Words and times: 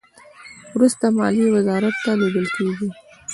وروسته 0.75 1.05
مالیې 1.17 1.47
وزارت 1.55 1.95
ته 2.03 2.11
لیږل 2.19 2.47
کیږي. 2.55 2.89